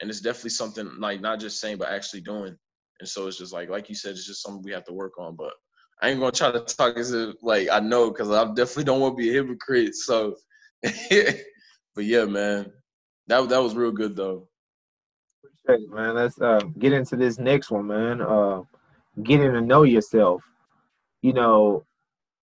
[0.00, 2.56] and it's definitely something like not just saying but actually doing.
[3.00, 5.18] And so it's just like like you said, it's just something we have to work
[5.18, 5.36] on.
[5.36, 5.52] But
[6.00, 9.00] I ain't gonna try to talk as if like I know because I definitely don't
[9.00, 9.94] want to be a hypocrite.
[9.94, 10.36] So,
[10.82, 12.72] but yeah, man,
[13.28, 14.48] that that was real good though.
[15.44, 16.14] Appreciate it, man.
[16.14, 18.20] Let's uh, get into this next one, man.
[18.20, 18.62] Uh,
[19.22, 20.42] getting to know yourself.
[21.20, 21.84] You know,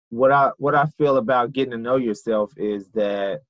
[0.09, 3.41] what I what I feel about getting to know yourself is that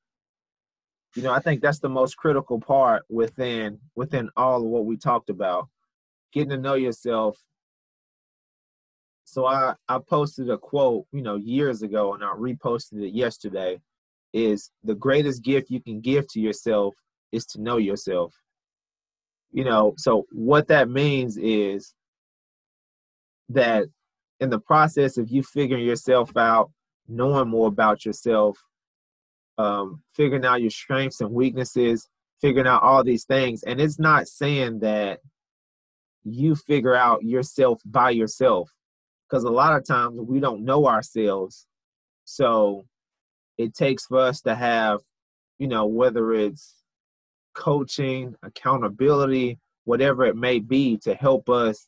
[1.16, 4.98] you know, I think that's the most critical part within within all of what we
[4.98, 5.68] talked about.
[6.32, 7.38] Getting to know yourself.
[9.26, 13.82] So I I posted a quote, you know, years ago and I reposted it yesterday
[14.34, 16.94] is the greatest gift you can give to yourself
[17.32, 18.34] is to know yourself.
[19.52, 21.94] You know, so what that means is
[23.50, 23.86] that
[24.40, 26.72] in the process of you figuring yourself out,
[27.08, 28.60] knowing more about yourself,
[29.58, 32.08] um, figuring out your strengths and weaknesses,
[32.40, 33.64] figuring out all these things.
[33.64, 35.20] And it's not saying that
[36.24, 38.70] you figure out yourself by yourself,
[39.28, 41.66] because a lot of times we don't know ourselves.
[42.24, 42.86] So
[43.58, 45.00] it takes for us to have,
[45.58, 46.76] you know, whether it's
[47.54, 51.88] coaching, accountability, whatever it may be to help us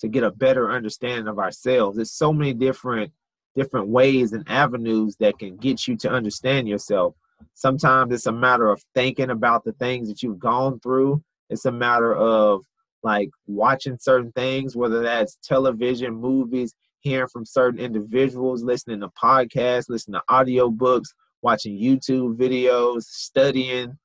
[0.00, 1.96] to get a better understanding of ourselves.
[1.96, 3.12] There's so many different
[3.56, 7.14] different ways and avenues that can get you to understand yourself.
[7.54, 11.22] Sometimes it's a matter of thinking about the things that you've gone through.
[11.48, 12.62] It's a matter of
[13.02, 19.88] like watching certain things, whether that's television, movies, hearing from certain individuals, listening to podcasts,
[19.88, 23.98] listening to audio books, watching YouTube videos, studying,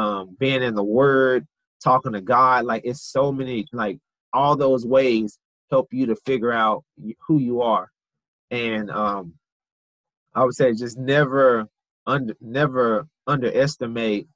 [0.00, 1.46] um, being in the Word,
[1.82, 2.64] talking to God.
[2.64, 3.98] Like it's so many, like
[4.32, 5.38] all those ways
[5.70, 6.84] help you to figure out
[7.26, 7.90] who you are
[8.50, 9.34] and um,
[10.34, 11.68] I would say just never
[12.06, 14.28] under never underestimate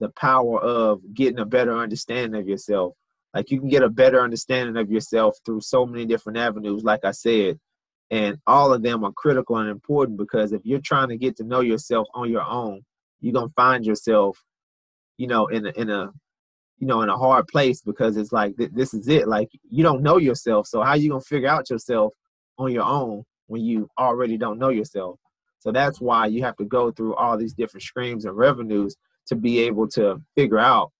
[0.00, 2.94] the power of getting a better understanding of yourself.
[3.34, 7.04] Like you can get a better understanding of yourself through so many different avenues, like
[7.04, 7.58] I said,
[8.10, 11.44] and all of them are critical and important because if you're trying to get to
[11.44, 12.82] know yourself on your own,
[13.20, 14.42] you're gonna find yourself,
[15.18, 16.10] you know, in a in a
[16.78, 19.28] you know in a hard place because it's like th- this is it.
[19.28, 22.12] Like you don't know yourself, so how you gonna figure out yourself
[22.58, 25.18] on your own when you already don't know yourself.
[25.60, 28.96] So that's why you have to go through all these different streams and revenues
[29.26, 30.90] to be able to figure out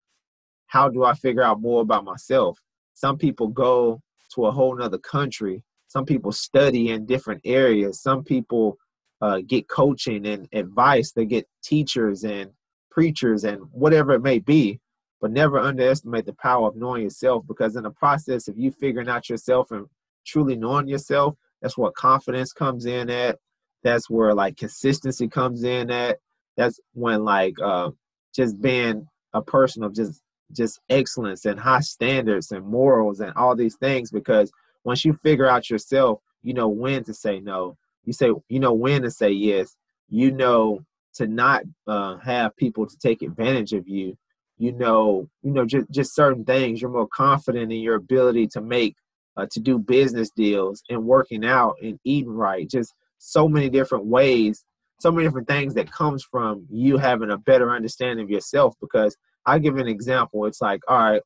[0.66, 2.59] how do I figure out more about myself.
[2.94, 4.01] Some people go
[4.35, 5.64] to a whole nother country.
[5.88, 8.01] Some people study in different areas.
[8.01, 8.79] Some people
[9.20, 11.12] uh, get coaching and advice.
[11.12, 12.51] They get teachers and
[12.93, 14.79] preachers and whatever it may be.
[15.21, 19.09] But never underestimate the power of knowing yourself because in the process of you figuring
[19.09, 19.87] out yourself and
[20.27, 23.39] truly knowing yourself, that's where confidence comes in at.
[23.85, 26.19] That's where like consistency comes in at.
[26.57, 27.91] That's when like uh,
[28.35, 30.21] just being a person of just
[30.53, 34.53] just excellence and high standards and morals and all these things because
[34.85, 37.77] once you figure out yourself, you know when to say no.
[38.05, 39.77] You say you know when to say yes.
[40.09, 44.16] You know to not uh, have people to take advantage of you.
[44.59, 46.81] You know, you know just just certain things.
[46.81, 48.96] You're more confident in your ability to make
[49.37, 52.68] uh, to do business deals and working out and eating right.
[52.68, 54.64] Just so many different ways,
[55.01, 58.75] so many different things that comes from you having a better understanding of yourself.
[58.81, 60.46] Because I give an example.
[60.46, 61.22] It's like, all right,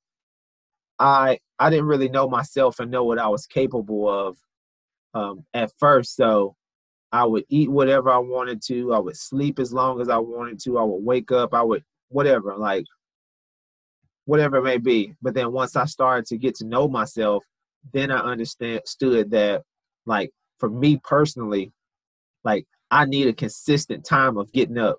[0.99, 4.39] I I didn't really know myself and know what I was capable of
[5.15, 6.17] um, at first.
[6.17, 6.57] So
[7.17, 8.93] I would eat whatever I wanted to.
[8.93, 10.77] I would sleep as long as I wanted to.
[10.77, 11.55] I would wake up.
[11.55, 12.85] I would whatever, like
[14.27, 15.15] whatever it may be.
[15.23, 17.43] But then once I started to get to know myself,
[17.95, 19.63] then I understood that,
[20.05, 21.73] like, for me personally,
[22.45, 24.99] like, I need a consistent time of getting up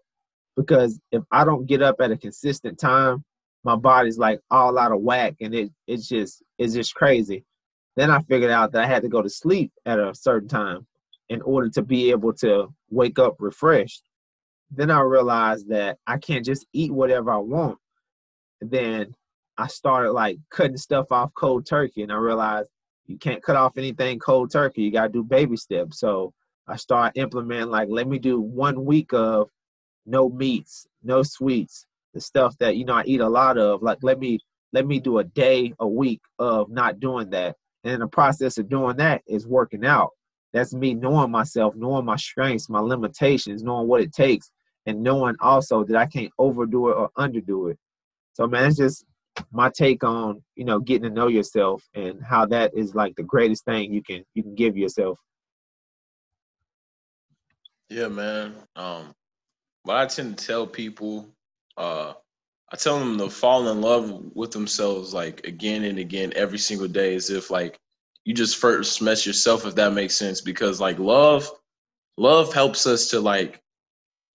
[0.56, 3.24] because if I don't get up at a consistent time,
[3.64, 7.46] my body's like all out of whack and it it's just it's just crazy.
[7.96, 10.88] Then I figured out that I had to go to sleep at a certain time
[11.30, 14.04] in order to be able to wake up refreshed.
[14.72, 17.78] Then I realized that I can't just eat whatever I want.
[18.62, 19.14] Then
[19.58, 22.70] I started like cutting stuff off cold turkey and I realized
[23.06, 24.84] you can't cut off anything cold turkey.
[24.84, 26.00] You gotta do baby steps.
[26.00, 26.34] So
[26.68, 29.50] I start implementing like let me do one week of
[30.06, 33.82] no meats, no sweets, the stuff that you know I eat a lot of.
[33.82, 34.40] Like let me
[34.74, 37.56] let me do a day a week of not doing that.
[37.84, 40.12] And the process of doing that is working out.
[40.58, 44.50] That's me knowing myself, knowing my strengths, my limitations, knowing what it takes,
[44.88, 47.78] and knowing also that I can't overdo it or underdo it.
[48.34, 49.06] So man, it's just
[49.52, 53.24] my take on you know getting to know yourself and how that is like the
[53.24, 55.20] greatest thing you can you can give yourself
[57.92, 59.14] yeah man um
[59.84, 61.30] what i tend to tell people
[61.78, 62.14] uh
[62.70, 66.90] I tell them to fall in love with themselves like again and again every single
[66.90, 67.80] day as if like
[68.28, 71.50] you just first mess yourself if that makes sense because like love
[72.18, 73.62] love helps us to like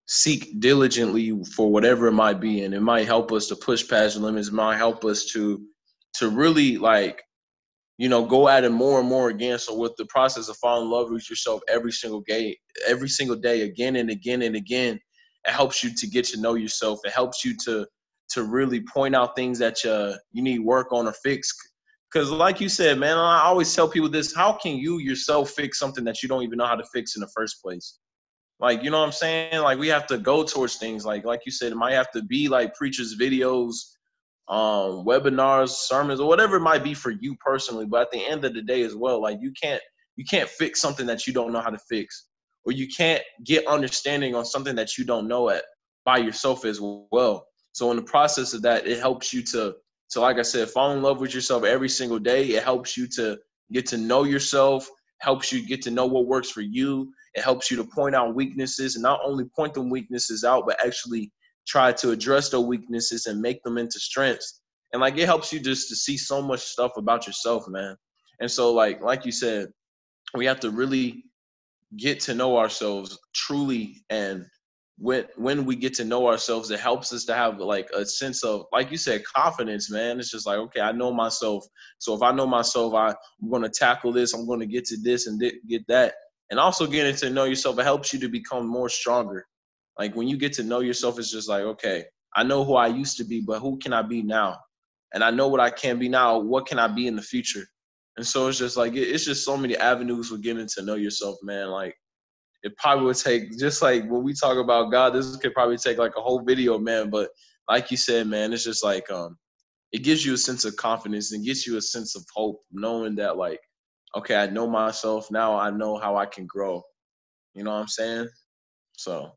[0.08, 4.16] seek diligently for whatever it might be and it might help us to push past
[4.16, 5.62] limits it might help us to
[6.14, 7.22] to really like
[7.98, 10.86] you know go at it more and more again so with the process of falling
[10.86, 14.98] in love with yourself every single day every single day again and again and again
[15.46, 17.86] it helps you to get to know yourself it helps you to
[18.32, 21.52] to really point out things that you you need work on or fix.
[22.12, 25.78] Because, like you said, man, I always tell people this: How can you yourself fix
[25.78, 27.98] something that you don't even know how to fix in the first place?
[28.60, 29.60] Like, you know what I'm saying?
[29.60, 31.04] Like, we have to go towards things.
[31.04, 33.74] Like, like you said, it might have to be like preachers' videos,
[34.48, 37.86] um, webinars, sermons, or whatever it might be for you personally.
[37.86, 39.82] But at the end of the day, as well, like you can't
[40.16, 42.26] you can't fix something that you don't know how to fix,
[42.66, 45.64] or you can't get understanding on something that you don't know at
[46.04, 47.46] by yourself as well.
[47.72, 49.74] So in the process of that, it helps you to
[50.12, 52.48] to like I said, fall in love with yourself every single day.
[52.48, 53.38] It helps you to
[53.72, 57.12] get to know yourself, helps you get to know what works for you.
[57.34, 60.84] It helps you to point out weaknesses and not only point them weaknesses out, but
[60.84, 61.32] actually
[61.66, 64.60] try to address those weaknesses and make them into strengths.
[64.92, 67.96] And like it helps you just to see so much stuff about yourself, man.
[68.40, 69.68] And so like like you said,
[70.34, 71.24] we have to really
[71.96, 74.44] get to know ourselves truly and
[75.02, 78.44] when when we get to know ourselves it helps us to have like a sense
[78.44, 80.20] of like you said confidence man.
[80.20, 81.64] It's just like okay i know myself.
[81.98, 84.84] So if i know myself I, i'm going to tackle this i'm going to get
[84.86, 86.14] to this and get that.
[86.50, 89.44] And also getting to know yourself it helps you to become more stronger.
[89.98, 92.04] Like when you get to know yourself it's just like okay
[92.36, 94.56] i know who i used to be but who can i be now?
[95.12, 97.66] And i know what i can be now what can i be in the future?
[98.16, 101.38] And so it's just like it's just so many avenues for getting to know yourself
[101.42, 101.70] man.
[101.70, 101.96] Like
[102.62, 105.98] it probably would take just like when we talk about God, this could probably take
[105.98, 107.10] like a whole video, man.
[107.10, 107.30] But
[107.68, 109.36] like you said, man, it's just like um
[109.92, 113.14] it gives you a sense of confidence and gives you a sense of hope, knowing
[113.16, 113.60] that like,
[114.16, 116.82] okay, I know myself now, I know how I can grow.
[117.54, 118.28] You know what I'm saying?
[118.92, 119.32] So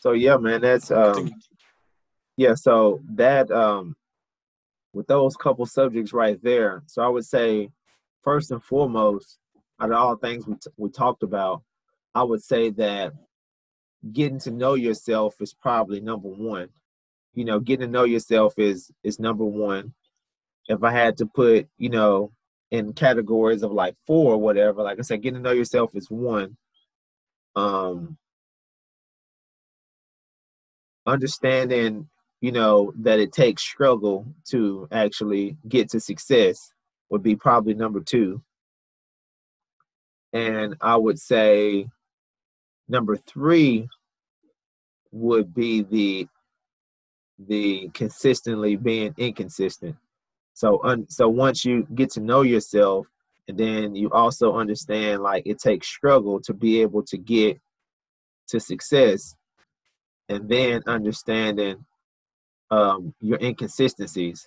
[0.00, 1.30] So yeah, man, that's um
[2.36, 3.96] yeah, so that um
[4.92, 6.82] with those couple subjects right there.
[6.86, 7.70] So I would say,
[8.22, 9.38] first and foremost,
[9.80, 11.62] out of all things we, t- we talked about,
[12.14, 13.12] I would say that
[14.12, 16.68] getting to know yourself is probably number one.
[17.34, 19.94] You know, getting to know yourself is is number one.
[20.66, 22.32] If I had to put, you know,
[22.70, 26.10] in categories of like four or whatever, like I said, getting to know yourself is
[26.10, 26.56] one.
[27.56, 28.18] Um,
[31.06, 32.08] understanding
[32.40, 36.72] you know, that it takes struggle to actually get to success
[37.10, 38.42] would be probably number two.
[40.32, 41.88] And I would say
[42.88, 43.88] number three
[45.10, 46.28] would be the
[47.38, 49.96] the consistently being inconsistent.
[50.54, 53.06] So un, so once you get to know yourself
[53.46, 57.60] and then you also understand like it takes struggle to be able to get
[58.48, 59.36] to success
[60.28, 61.84] and then understanding
[62.70, 64.46] um, your inconsistencies.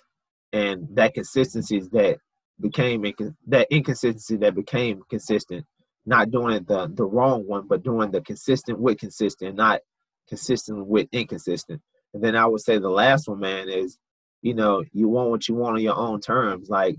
[0.52, 2.18] And that consistencies that
[2.60, 5.64] became inc- that inconsistency that became consistent.
[6.04, 9.80] Not doing the the wrong one but doing the consistent with consistent not
[10.28, 11.80] consistent with inconsistent.
[12.14, 13.98] And then i would say the last one man is
[14.42, 16.68] you know you want what you want on your own terms.
[16.68, 16.96] Like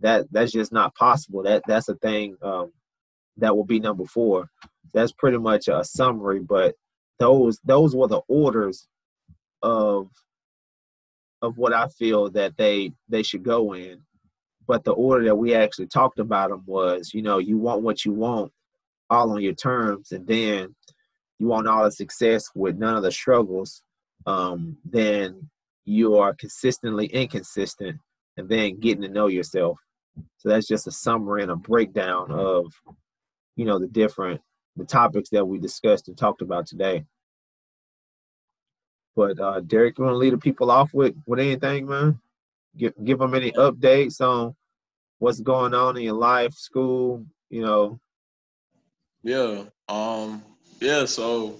[0.00, 1.42] that that's just not possible.
[1.42, 2.72] That that's a thing um,
[3.38, 4.50] that will be number four.
[4.92, 6.74] That's pretty much a summary but
[7.18, 8.88] those those were the orders
[9.62, 10.08] of
[11.42, 14.02] of what I feel that they they should go in.
[14.66, 18.04] But the order that we actually talked about them was, you know, you want what
[18.04, 18.52] you want
[19.08, 20.74] all on your terms, and then
[21.38, 23.82] you want all the success with none of the struggles.
[24.26, 25.50] Um, then
[25.84, 27.98] you are consistently inconsistent,
[28.36, 29.78] and then getting to know yourself.
[30.38, 32.72] So that's just a summary and a breakdown of,
[33.56, 34.40] you know, the different
[34.76, 37.04] the topics that we discussed and talked about today.
[39.16, 42.18] But uh, Derek, you want to lead the people off with with anything, man?
[42.76, 44.54] Give give them any updates on
[45.18, 48.00] what's going on in your life, school, you know.
[49.22, 49.64] Yeah.
[49.88, 50.42] Um.
[50.80, 51.04] Yeah.
[51.04, 51.56] So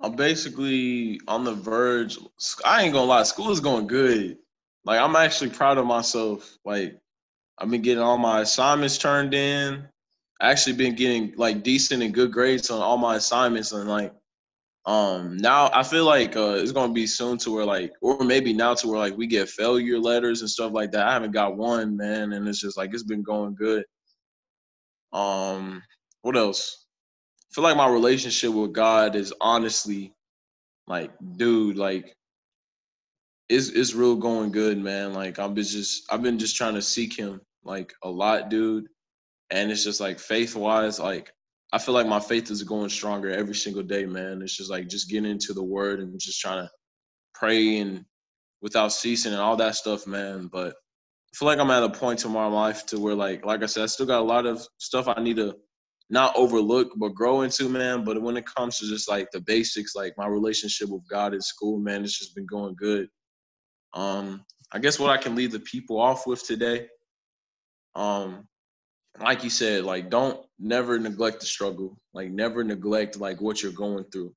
[0.00, 2.18] I'm basically on the verge.
[2.64, 4.38] I ain't gonna lie, school is going good.
[4.84, 6.58] Like I'm actually proud of myself.
[6.64, 6.98] Like
[7.58, 9.86] I've been getting all my assignments turned in.
[10.40, 14.12] I actually been getting like decent and good grades on all my assignments, and like
[14.84, 18.52] um, now I feel like uh, it's gonna be soon to where like, or maybe
[18.52, 21.06] now to where like we get failure letters and stuff like that.
[21.06, 23.84] I haven't got one, man, and it's just like it's been going good.
[25.12, 25.82] Um,
[26.22, 26.82] what else?
[27.52, 30.14] feel like my relationship with God is honestly
[30.86, 32.16] like, dude, like
[33.48, 35.12] it's it's real going good, man.
[35.12, 38.88] Like I've just I've been just trying to seek him like a lot, dude.
[39.50, 41.30] And it's just like faith wise, like
[41.72, 44.42] I feel like my faith is going stronger every single day, man.
[44.42, 46.70] It's just like just getting into the word and just trying to
[47.34, 48.04] pray and
[48.60, 50.48] without ceasing and all that stuff, man.
[50.52, 53.62] But I feel like I'm at a point in my life to where like like
[53.62, 55.56] I said, I still got a lot of stuff I need to
[56.10, 58.04] not overlook but grow into, man.
[58.04, 61.40] But when it comes to just like the basics, like my relationship with God in
[61.40, 63.08] school, man, it's just been going good.
[63.94, 66.86] Um, I guess what I can leave the people off with today,
[67.94, 68.46] um,
[69.20, 71.98] like you said, like don't never neglect the struggle.
[72.14, 74.34] Like never neglect like what you're going through.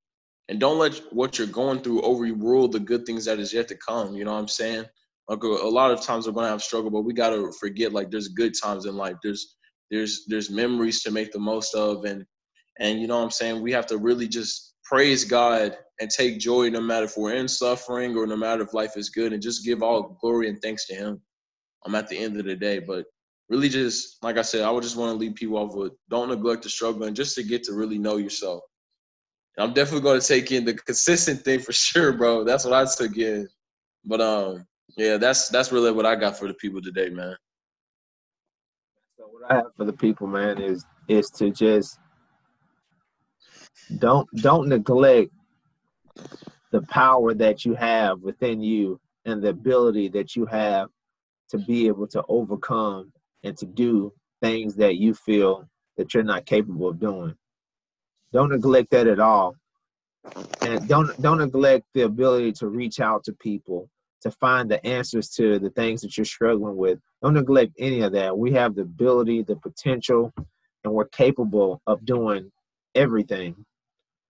[0.50, 3.78] And don't let what you're going through overrule the good things that is yet to
[3.78, 4.14] come.
[4.14, 4.86] You know what I'm saying?
[5.28, 8.12] Like a, a lot of times we're gonna have struggle, but we gotta forget like
[8.12, 9.16] there's good times in life.
[9.24, 9.56] There's
[9.90, 12.26] there's there's memories to make the most of and
[12.80, 13.62] and you know what I'm saying?
[13.62, 17.48] We have to really just praise God and take joy no matter if we're in
[17.48, 20.86] suffering or no matter if life is good and just give all glory and thanks
[20.88, 21.22] to him.
[21.86, 22.80] I'm at the end of the day.
[22.80, 23.06] But
[23.50, 26.30] really just like I said, I would just want to leave people off with don't
[26.30, 28.62] neglect the struggle and just to get to really know yourself.
[29.58, 32.44] And I'm definitely going to take in the consistent thing for sure, bro.
[32.44, 33.48] That's what I took in.
[34.06, 34.66] But um,
[34.98, 37.36] yeah, that's that's really what I got for the people today, man.
[39.18, 42.00] So what I have for the people, man, is is to just
[44.00, 45.32] don't don't neglect
[46.72, 50.90] the power that you have within you and the ability that you have
[51.50, 53.12] to be able to overcome
[53.46, 57.36] and to do things that you feel that you're not capable of doing.
[58.34, 59.56] Don't neglect that at all.
[60.62, 63.90] And don't don't neglect the ability to reach out to people
[64.22, 67.00] to find the answers to the things that you're struggling with.
[67.22, 68.36] Don't neglect any of that.
[68.36, 70.34] We have the ability, the potential,
[70.84, 72.52] and we're capable of doing
[72.96, 73.56] everything.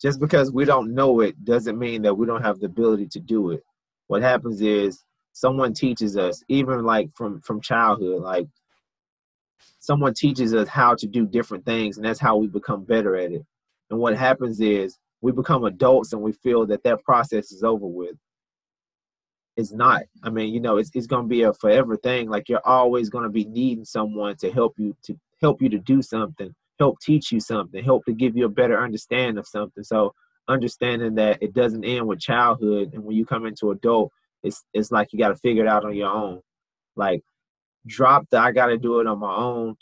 [0.02, 3.20] Just because we don't know it doesn't mean that we don't have the ability to
[3.22, 3.64] do it.
[4.08, 8.48] What happens is someone teaches us, even like from from childhood, like
[9.80, 13.32] someone teaches us how to do different things and that's how we become better at
[13.32, 13.46] it.
[13.90, 17.86] And what happens is we become adults and we feel that that process is over
[17.86, 18.16] with.
[19.58, 20.04] It's not.
[20.24, 22.30] I mean you know it's, it's going to be a forever thing.
[22.30, 25.80] Like you're always going to be needing someone to help you to help you to
[25.80, 29.84] do something help teach you something help to give you a better understanding of something.
[29.84, 30.14] So
[30.48, 34.12] understanding that it doesn't end with childhood and when you come into adult
[34.46, 36.42] it's it's like you got to figure it out on your own.
[36.96, 37.24] Like
[37.86, 39.76] drop the I got to do it on my own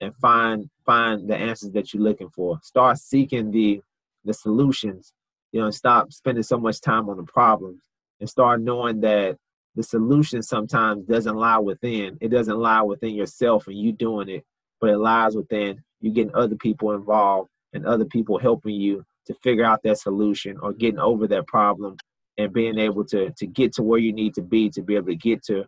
[0.00, 2.58] and find find the answers that you're looking for.
[2.62, 3.80] Start seeking the
[4.24, 5.12] the solutions.
[5.52, 7.80] You know, stop spending so much time on the problems
[8.20, 9.36] and start knowing that
[9.76, 12.18] the solution sometimes doesn't lie within.
[12.20, 14.44] It doesn't lie within yourself and you doing it,
[14.80, 19.34] but it lies within you getting other people involved and other people helping you to
[19.34, 21.96] figure out that solution or getting over that problem
[22.36, 25.06] and being able to to get to where you need to be to be able
[25.06, 25.64] to get to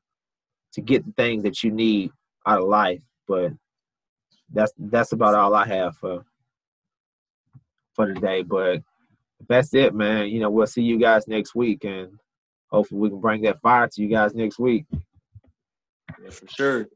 [0.77, 2.11] to get the things that you need
[2.47, 3.01] out of life.
[3.27, 3.53] But
[4.53, 6.25] that's that's about all I have for
[7.95, 8.43] for today.
[8.43, 8.83] But
[9.49, 10.29] that's it, man.
[10.29, 12.19] You know, we'll see you guys next week, and
[12.71, 14.85] hopefully we can bring that fire to you guys next week.
[16.23, 16.87] Yeah, for sure.